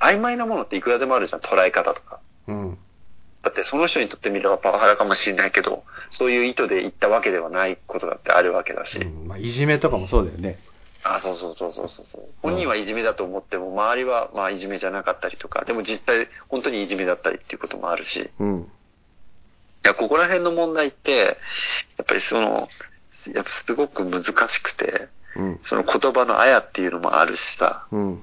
[0.00, 2.20] 曖昧なものっていくらでもあるじゃん、捉え方とか。
[2.48, 2.78] うん。
[3.42, 8.98] だってその人にとってみればパワハラかもしれないけど、そういう意図で言ったわけではないことだってあるわけだし。
[8.98, 10.58] うんまあ、いじめとかもそうだよね。
[11.02, 12.22] あ、そうそうそうそうそうそう。
[12.40, 18.16] 本人はいじめだと思っても、周りはまあいじめじゃなかったりとか、でも実際本当にいじめだったりっていうこともあるし。
[18.16, 18.68] いうん。
[19.84, 21.38] や、ここら辺の問題って、
[21.96, 22.68] やっぱりその、
[23.32, 25.60] やっぱすごく難しくて、うん。
[25.64, 28.22] その言葉のあやっていうのもあるしさ、うん。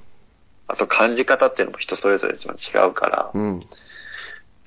[0.68, 3.32] あと感じ方っていうのも人それぞれ違うから。
[3.34, 3.66] うん。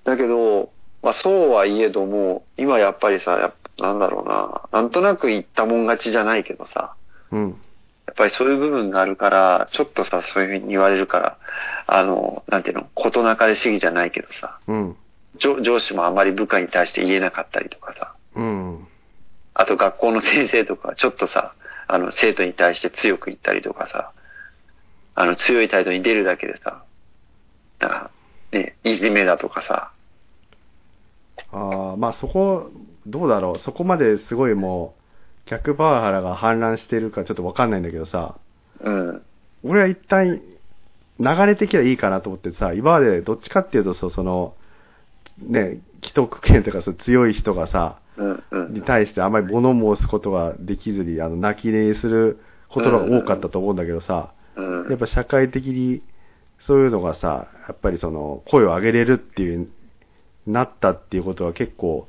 [0.05, 0.71] だけど、
[1.03, 6.95] まあそうはいえども、今やっぱりさ、やなんだろうな、なんとなく言ったもん勝ちじゃないけどさ、
[7.33, 7.61] うん。
[8.07, 11.39] やっぱりそういう部分があるから、ちょっとさ、そういうふうに言われるから、
[11.87, 14.97] あの、なんていうの、事なかれ主義じゃないけどさ、うん。
[15.38, 18.87] 上上司もあまり部下に対して言えなかったりとかさ、うん。
[19.55, 21.55] あと学校の先生とかはちょっとさ、
[21.87, 24.12] あの、生徒に対して強く言ったりとかさ、
[25.14, 26.83] あの、強い態度に出るだけでさ、
[27.79, 28.11] だか
[28.53, 29.92] ら、ね、いじめだとかさ、
[31.53, 32.70] ああ、まあそこ、
[33.07, 33.59] どうだろう。
[33.59, 34.94] そこまですごいも
[35.47, 38.37] う、客パワハラが氾濫してるかちょっとわかんないんだけどさ、
[38.81, 39.23] うん、
[39.62, 40.40] 俺は一旦、
[41.20, 44.55] 流れ的にはいいかなと思ってさ、今までどっちかっていうとその、
[45.38, 48.75] ね、既得権とかそう強い人がさ、うん、うん。
[48.75, 56.03] に対してあまり物申すことができずに、あの、泣き寝することが多かったと思うんだけどさ、うんやっぱ社会的に
[56.61, 59.68] そういうのがさ、やっぱりその、声を上げれるっていう、
[60.47, 62.07] なったっていうことは結構、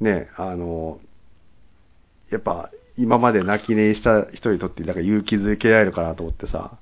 [0.00, 0.98] ね、あの、
[2.30, 6.78] やっぱ今まで泣き寝した人にとってなんか勇気づけられるかなと思ってさ、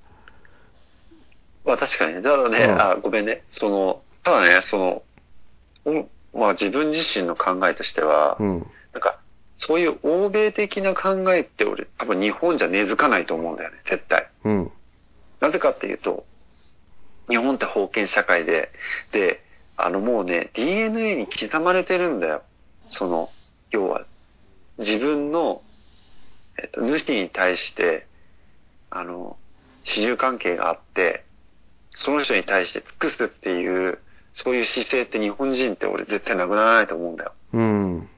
[1.65, 2.23] まあ確かにね。
[2.23, 3.43] ただね、うんあ、ごめんね。
[3.51, 5.03] その、ただね、その、お
[6.35, 9.19] まあ自分自身の考えとしては、うん、なんか、
[9.57, 14.31] そういう欧米的な考えって俺、多分日本じゃ根付かないと思うんだよね、絶対。
[14.45, 14.73] うん、
[15.41, 16.25] なぜかっていうと、
[17.29, 18.71] 日本って封建社会で、
[19.13, 19.43] で、
[19.77, 22.43] あのもうね、DNA に刻まれてるんだよ。
[22.89, 23.31] その、
[23.71, 24.05] 要は、
[24.79, 25.63] 自分の、
[26.61, 28.07] えっと、主に対して、
[28.91, 29.37] あの、
[29.85, 31.25] 私有関係があって、
[31.91, 33.99] その人に対して尽くすっていう、
[34.39, 37.33] そういう姿勢って日本人って俺絶対なくならないと思うんだよ。
[37.55, 38.09] うん、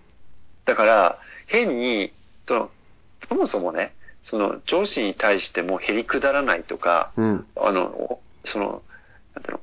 [0.66, 2.12] だから、変に、
[2.46, 2.70] その、
[3.26, 8.82] そもそもね、その上司に対してもへりくだらないとか、うん、あの、その、
[9.34, 9.60] なんていうの、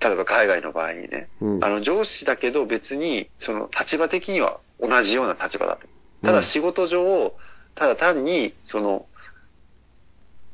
[0.00, 1.64] 例えば海外の場合にね、うん。
[1.64, 5.86] あの上司だけど別に、その立場的には同じような立場だと。
[6.22, 7.34] ただ仕事上、
[7.74, 9.04] ただ単に、その、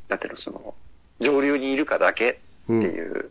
[0.08, 0.74] なんていうの、その、
[1.20, 3.30] 上流にいるかだけっていう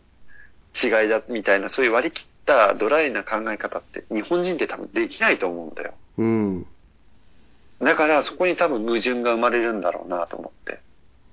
[0.82, 5.94] 違いだみたいな、そういう割り切ったドライな考え方って日本人って多分できないと思うんだよ。
[6.18, 6.66] うん。
[7.80, 10.80] だからそこに多分矛盾が生まれるんだろうなと思って。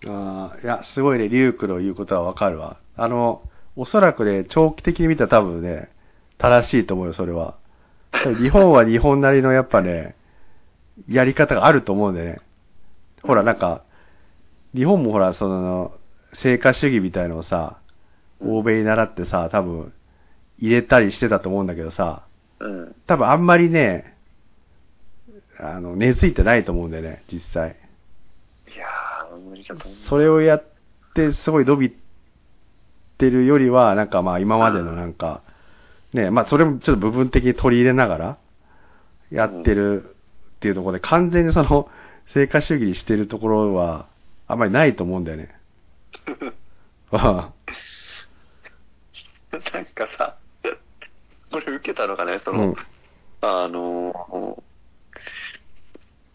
[0.07, 2.77] ああ、いや、すごいね、リュウクの言うことはわかるわ。
[2.97, 3.43] あの、
[3.75, 5.89] おそらくね、長期的に見たら多分ね、
[6.37, 7.55] 正しいと思うよ、それは。
[8.39, 10.15] 日本は日本なりのやっぱね、
[11.07, 12.39] やり方があると思うんでね。
[13.23, 13.83] ほら、なんか、
[14.75, 15.93] 日本もほら、その、
[16.33, 17.77] 成果主義みたいのをさ、
[18.43, 19.93] 欧米に習ってさ、多分、
[20.59, 22.23] 入れたりしてたと思うんだけどさ、
[22.59, 22.95] うん。
[23.07, 24.15] 多分あんまりね、
[25.59, 27.75] あの、根付いてないと思うんだよね、実際。
[28.67, 29.97] いやー、無理だと思う。
[30.07, 30.63] それをやっ
[31.15, 31.95] て、すごい伸び
[33.17, 35.41] てるよりは、なんかまあ今までのなんか、
[36.13, 38.37] ね、まあそれもちょっと部分的に取り入れながら、
[39.31, 40.15] やってる
[40.57, 41.89] っていうところで、完全にその、
[42.33, 44.07] 成果主義にしてるところは、
[44.47, 45.55] あんまりないと思うんだよね。
[49.51, 50.37] あ なんかさ、
[51.51, 52.75] これ受けたのがね、そあうの、ん。
[53.41, 54.63] あの、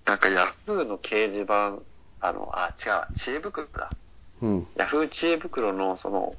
[0.04, 1.78] なんかヤフーの掲示板、
[2.20, 3.94] あの、あ、違う、知恵袋だ。
[4.42, 4.66] うん。
[4.76, 6.36] ヤフー知恵袋のその、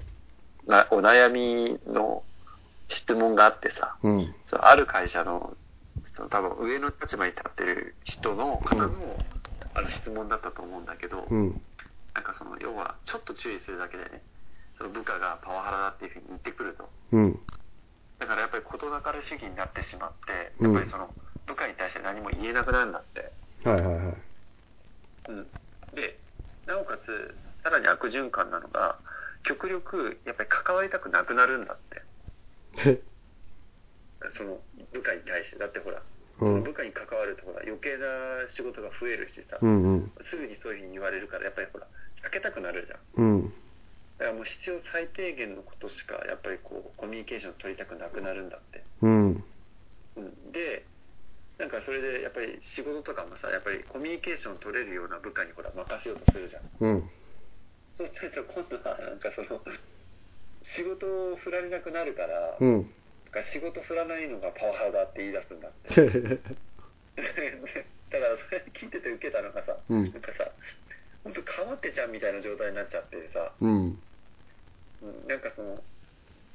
[0.68, 2.24] なお悩みの
[2.90, 4.36] 質問があってさ、うん。
[4.46, 5.58] そのある会社の、
[6.16, 8.90] その多分上の立場に立ってる人の方の、
[9.76, 11.62] あの質問だったと思うんだけど、うん。
[12.14, 14.24] なんかその、要は、ちょっと注意するだけでね、
[14.78, 16.90] その部下がパワハラだっていうふうに言ってくると。
[17.12, 17.40] うん。
[18.20, 21.14] だからやっぱり事なかれ主義になってしまって、うんやっぱりその、
[21.46, 23.34] 部下に対して何も言えなくなるんだって。
[23.68, 24.16] はいはいはい。
[25.30, 25.48] うん。
[25.94, 26.20] で、
[26.66, 29.00] なおかつ、さらに悪循環なのが、
[29.44, 32.04] 極力、やっぱり関わりたくなくなるんだって。
[32.86, 33.02] え？
[34.38, 34.60] その、
[34.94, 35.58] 部下に対して。
[35.58, 36.02] だってほら、
[36.40, 38.06] その部下に関わるとほら余計な
[38.54, 40.12] 仕事が増えるしさ、うんうん。
[40.22, 41.88] すぐにそういうふうに言われるからやっぱりほら
[42.30, 43.54] 避けたくなるじゃんうん。
[44.18, 49.44] だからもう必要最低限のことしかやっぱりこうコミュニケーション取りたくなくなるんだって、うん。
[50.18, 50.86] うん、で
[51.60, 56.66] なんかそれでやっぱり仕事とかもさやっぱりコミュニケーション取れるような部下にほら任せようとするじゃん。
[56.82, 57.10] うん。
[57.98, 59.62] そうすると今度はなんかその
[60.64, 62.90] 仕事を振られなくなるから、うん。
[63.30, 65.94] か仕事振らないのがパワハラだって言い出すんだって。
[67.18, 70.12] だからそれ聞いてて受けたのがさ、うん。
[70.12, 70.52] なんかさ
[71.24, 74.00] 本当かまってちゃんみたいな状態になっちゃってさ、うん。
[75.02, 75.78] うん、なんかその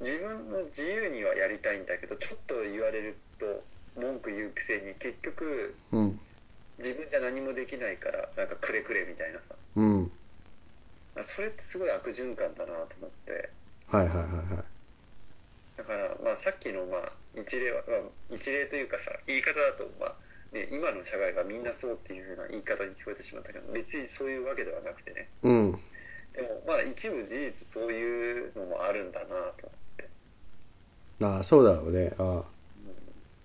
[0.01, 3.62] 自分の自由にはやりたいんだけどちょっと言われると
[3.94, 6.20] 文句言うくせに結局うん。
[6.79, 10.11] 自分じゃ何もできないからなんかくれくれみたいなさうん。
[11.37, 13.51] それってすごい悪循環だなと思って
[13.87, 14.64] はいはいはいはい。
[15.77, 20.14] だからまあさっきのまあ一例は、まあ、一例というかさ言い方だとまあ
[20.52, 25.72] ね、今の社会がみんなそうっていう風な言い方に聞こえてしまったけど別にそういうわけではなくてねうん。
[26.36, 30.08] でもまあ一部事実そういうのもあるんだなと思って
[31.24, 32.12] ああ、そうだろうね。
[32.18, 32.44] ああ。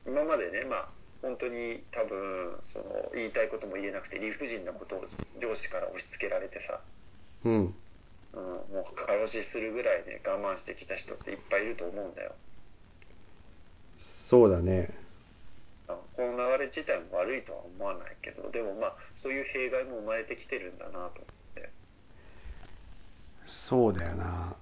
[0.06, 0.90] 今までねまあ
[1.22, 5.06] 本当に多分その言いたいことも言えなくて理不尽なことを
[5.40, 6.82] 上司から押し付けられてさ、
[7.46, 7.54] うん。
[8.34, 8.44] うん、
[8.76, 12.36] もう過労死するぐらいね我慢してきた人っていっぱいいると思うんだよ
[14.28, 15.07] そうだね。
[16.18, 21.10] この流れ自体も悪いとは思わないけどでもまあそういう弊害も生まれてきてるんだなと思っ
[21.56, 21.70] て
[23.70, 24.56] そうだよな。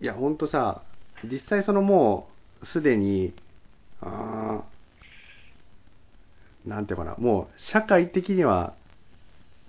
[0.00, 0.82] いや、ほんとさ、
[1.24, 2.28] 実際そのも
[2.62, 3.32] う、すでに、
[4.00, 4.62] あ
[6.66, 8.74] あ、なんていうかな、もう、社会的には、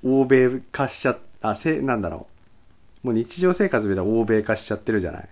[0.04, 2.28] 欧米化しちゃ、あ、せ、なんだろ
[3.04, 3.08] う。
[3.08, 5.30] もう日常生活では欧米化しちゃってるじゃない。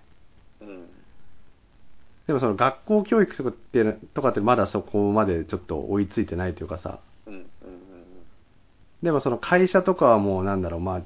[2.32, 6.98] うんでもその学校教育とかって、とかってまだそこまでちょっと追いついてないというかさ。
[7.26, 7.46] うんうんうん
[9.02, 11.02] でもその会社とかはもうなんだろう、まあ、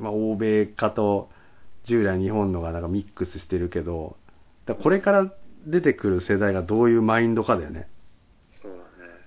[0.00, 1.30] まあ、欧米化と
[1.84, 4.16] 従来日本のがなんかミックスしてるけど、
[4.66, 5.32] だこれから
[5.64, 7.86] 出てくる世代がどういうマインドかだよね。
[8.50, 8.82] そうだね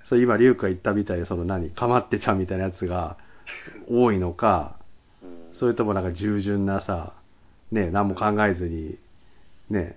[0.09, 3.17] そう今、リュウクが言ったみたいに、その何、かまってちゃんみたいなやつが
[3.89, 4.75] 多いのか、
[5.23, 7.13] うんそれともなんか従順なさ、
[7.71, 8.97] ね、何も考えずに、
[9.69, 9.95] ね、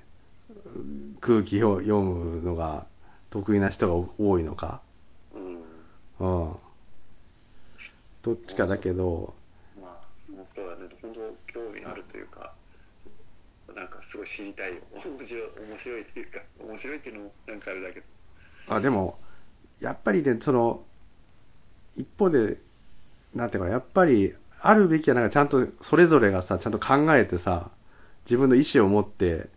[1.21, 2.87] 空気を読むのが
[3.31, 4.81] 得意な人が多いのか。
[5.35, 5.39] う
[6.25, 6.43] ん。
[6.45, 6.57] うん。
[8.23, 9.35] どっちかだけど、
[9.81, 10.89] まあそうだね。
[11.03, 11.21] 本当
[11.53, 12.53] 興味あるというか
[13.75, 14.83] なんかすごい知りたいよ。
[14.93, 18.07] 面白い面白いっていうか面白いっていうのもなんかあれだけど。
[18.75, 19.19] あ、でも、
[19.81, 20.83] やっぱりね、その、
[21.97, 22.59] 一方で、
[23.35, 27.71] なんていうかな、やっぱり、あるべきはなんかちゃんと、それぞれがさ、ちゃんと考えてさ、
[28.25, 29.51] 自分の意思を持って、うん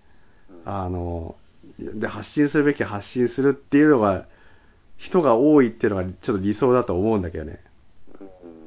[0.65, 1.35] あの、
[1.79, 4.25] で、発信するべきは発信するっていうのが、
[4.97, 7.59] 人が多いっていうのがちょっと理想だと思うんだけどね。
[8.19, 8.61] うん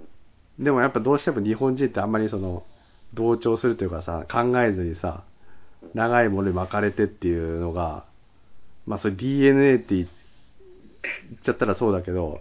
[0.59, 2.65] でもやっぱどうしても日本人ってあんまりその、
[3.13, 5.25] 同調するというかさ、考えずにさ、
[5.95, 8.05] 長いものに巻かれてっていうのが、
[8.87, 10.09] まあそれ DNA って言っ
[11.45, 12.41] ちゃったらそうだけど、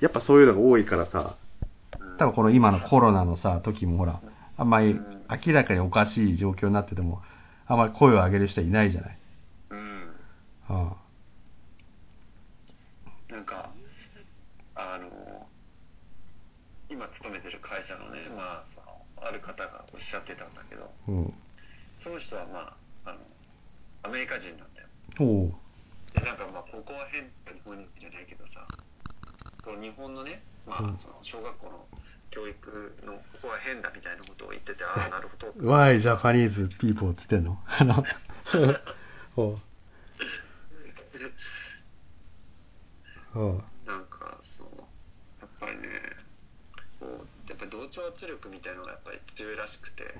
[0.00, 1.36] やっぱそういうのが多いからさ、
[2.18, 4.20] 多分この今のコロナのさ、時もほら、
[4.56, 4.98] あんまり
[5.46, 7.22] 明らかにおかしい状況になってても、
[7.68, 9.18] あんまり声を上げる人はいないじゃない。
[9.70, 10.16] うん
[10.68, 10.96] あ
[13.30, 13.70] なんか
[14.74, 15.46] あの
[16.88, 21.34] 今勤めてる会社のねまあそのある方がおっしゃってたんだけどうん。
[22.02, 22.72] その人はま
[23.04, 23.18] ああの
[24.04, 24.88] アメリカ人なんだよ
[25.20, 25.52] おう。
[26.14, 28.64] でなんかまあここは変日本人じゃないけどさ
[29.64, 31.84] その日本のねまあうんその小学校の
[32.30, 35.48] 教育のここは変だみたいなことを言っててああなるほど。
[35.64, 37.58] Why Japanese people って言ってんの？
[37.66, 38.04] あの、
[39.36, 39.60] おう。
[43.86, 44.68] なんかそう
[45.40, 45.88] やっぱりね
[46.98, 50.14] こうやっぱり同調圧力みたいのがやっぱり強いらしくて。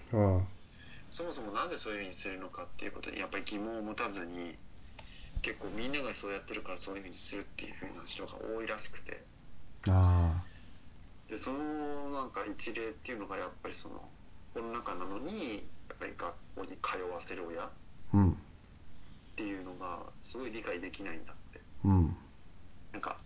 [1.11, 4.59] そもそもなんでそういうふうにするのかっていうことにやっぱり疑問を持たずに
[5.41, 9.25] 結構みんながそうやってるからそういうふうにするっていうふうな人が多いらしくて。
[9.89, 10.45] あ
[11.29, 14.09] でそのなんか一例っていうのがやっぱりその
[14.55, 17.71] コロナ禍なのにやっぱり学校に通わせる親っ。
[19.39, 22.17] ていうのがすごい理解できないんだってうん。
[22.93, 23.19] なんか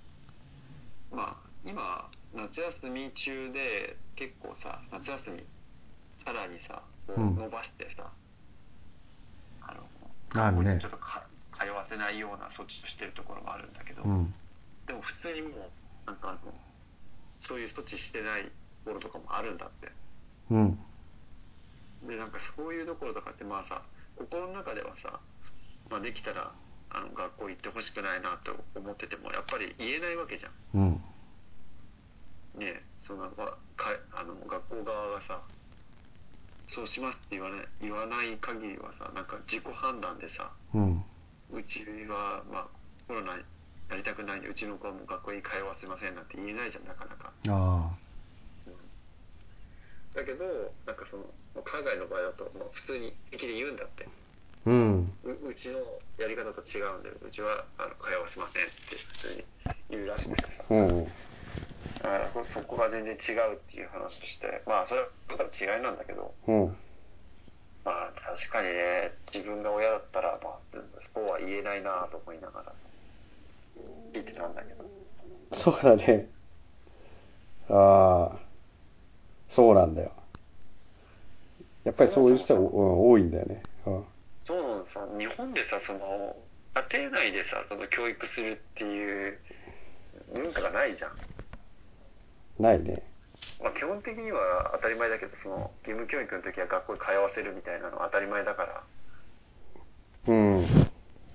[1.10, 5.46] まあ今夏休み中で結構さ夏休み
[6.24, 8.12] さらにさこううん伸ばしてさ、
[9.62, 9.82] あの
[10.44, 11.26] あるねちょっとか
[11.58, 14.34] 通わせないような措置をしてるところもあるんだけど、うん。
[14.86, 16.52] でも普通にもうなんかあの
[17.48, 18.50] そういう措置してないと
[18.86, 19.92] ころとかもあるんだって
[20.50, 20.78] うん。
[22.06, 23.82] でなんかそういうところとかってまあさ
[24.18, 25.20] 心の中ではさ、
[25.90, 26.52] まあ、できたら
[26.90, 31.02] あの学校行ってほしくないなと思っててもやっぱり言えないわけじゃんうん。
[32.58, 35.40] ねえそのまかあの学校側がさ
[36.68, 41.04] そうしますって言わない言わない限りはさなんか自己判断でさうん。
[41.52, 42.66] うちは、まあ、
[43.06, 43.36] コロナ
[43.92, 47.92] やりたくないんでうちの子はもう学校に通わせませんなんて言えないじゃんなかなかあ
[50.16, 50.44] だけど
[50.88, 51.28] なんかその
[51.60, 54.08] 海外の場合だと、まあ、普通に平気で言うんだってあ。
[54.64, 55.12] うん。
[55.24, 55.80] ううちの
[56.16, 59.44] やり方と違うんでうちはあの通わせませんって普通に
[59.92, 61.04] 言うらしくてさうん。
[61.04, 66.76] だからそこが全然違うっていう話としてまあそれは僕ら違いなんだけどうん。
[67.84, 72.72] まあ確かにね自分が親だったら、まあ、そうは言えないなと思いながら
[74.12, 74.84] 聞いてたんだけど
[75.64, 76.28] そうだね。
[77.68, 78.38] ああ。
[79.54, 80.12] そうなんだよ。
[81.84, 83.62] やっぱりそういう人はうん多いんだよね。
[83.86, 84.04] うん。
[84.44, 86.36] そうなのさ日本でさその
[86.90, 89.38] 家庭内でさその教育するっていう
[90.34, 93.02] 文化がないじゃんないね。
[93.62, 98.82] まあ、基本的には当たり前だけどその義務教育の時は学校に通わせるみたいなのは当たり前だから
[100.28, 100.81] うん。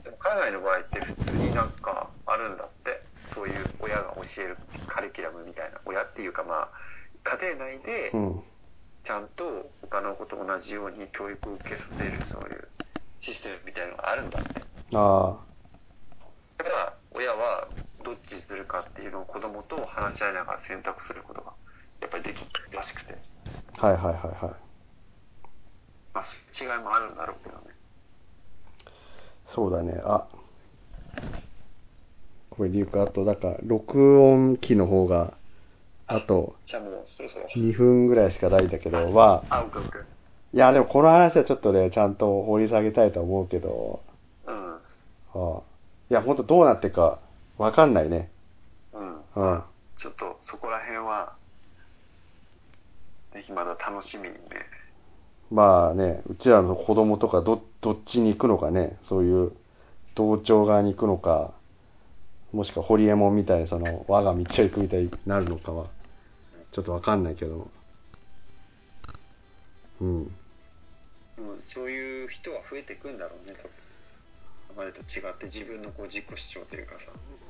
[0.07, 3.03] でも海外の場合って普通になんかあるんだって
[3.35, 6.71] そういう親が教えるカリキュラムみたいな親っていうかまあ
[7.27, 8.43] 家庭内でうん。
[9.03, 12.67] ちゃんと他の子と同じように教育を受けさせるそういう
[13.23, 14.67] システムみたいなのがあるんだって
[14.99, 15.39] あ
[16.59, 17.71] だから親は
[18.03, 21.55] どっちにするかっていうのを子供と話し合いながら選択することが
[22.03, 23.15] やっぱりできるらしくて
[23.79, 23.87] あ。
[23.87, 24.55] はいはいはいはい。
[26.11, 27.71] まあ違いもあるんだろうけどね
[29.53, 30.01] そうだね。
[30.03, 30.25] あ。
[32.49, 35.33] これ、リュウク、あと、だから、録音機の方が、
[36.07, 39.65] あと、じゃあもうそろそろ2分ぐらいしかないんだけど、は、あ
[40.53, 44.01] いや、でもこの話はちょっとね、ちゃんと掘り下げたいと思うけど、
[44.47, 44.79] うんあ
[45.33, 45.61] あ
[46.09, 47.19] いや、ほんとどうなってるか、
[47.57, 48.31] わかんないね。
[48.93, 49.63] うんうん。
[49.99, 51.33] ちょっとそこら辺は
[53.33, 54.39] ぜひまだ楽しみにね
[55.51, 59.51] まあね、うちらの子供とかど、どっちに行くのかね、そういう、
[60.15, 61.53] 同調側に行くのか、
[62.51, 65.87] もしくはホリエモンみたいにその、我が道を行くみたいになるのかは、
[66.71, 67.69] ちょっとわかんないけど。
[70.01, 70.17] うん。
[70.17, 70.31] うん
[71.73, 73.71] そういう人は増えていくんだろうね多分
[74.75, 76.99] 今までと違って自分のこう自己主張というかさ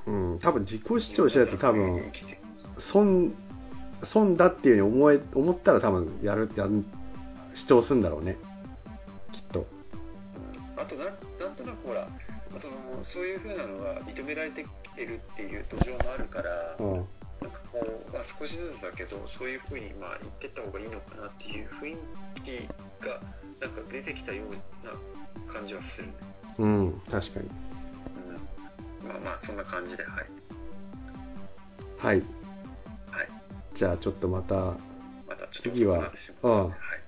[0.08, 2.12] うん、多分自己主張してると多分
[2.92, 3.34] 損、
[4.06, 6.86] 損だっていうふうに思え、思ったら多分やる、やる、
[7.66, 8.38] 主張するんだろうね。
[9.34, 9.66] きっと。
[10.78, 11.08] あとなん
[11.40, 12.08] なんとなくほら
[12.60, 16.94] そのそういう風なのが認められてきてるっていう土壌もあるから、うん。
[17.42, 21.98] なんかこう、まあ、少しずつだけどそういう風にまあ言ってった方がいいのかなっていう雰囲
[22.44, 22.68] 気
[23.06, 23.22] が
[23.62, 26.14] なんか出てきたような感じはするね、
[26.58, 27.50] うん、確かに。
[29.04, 30.30] うん、まあまあそんな感じではい
[31.98, 32.18] はい。
[32.18, 32.28] はい
[33.76, 34.76] じゃあちょっとまた、ま
[35.30, 37.07] たちょっと次はうんはい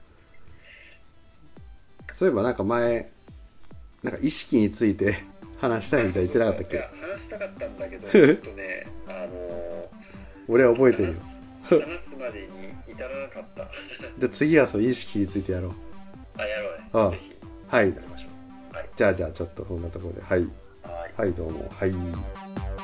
[2.20, 3.09] そういえばなんか前、
[4.03, 5.24] なんか意識について
[5.59, 9.89] 話したいみたいに言ってなかったっいやけ話したかったんだけど ちょっとねあの
[10.49, 11.15] 俺は覚えてるよ。
[11.70, 12.47] ー話すまでに
[12.91, 13.70] 至らなかった
[14.20, 15.72] じゃあ次はその意識についてやろう。
[16.38, 17.36] あやろうねうんぜひ
[17.70, 20.22] はいはいじゃあじゃあちょっとそんなところで。
[20.22, 20.41] はい。
[20.84, 21.70] はいはい、どうも。
[21.70, 22.78] はい。